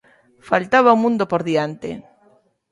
[0.49, 1.89] Faltaba un mundo por diante.